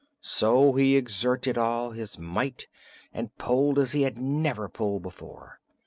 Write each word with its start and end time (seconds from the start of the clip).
So 0.23 0.73
he 0.73 0.95
exerted 0.95 1.59
all 1.59 1.91
his 1.91 2.17
might 2.17 2.65
and 3.13 3.37
pulled 3.37 3.77
as 3.77 3.91
he 3.91 4.01
had 4.01 4.17
never 4.17 4.67
pulled 4.67 5.03
before. 5.03 5.59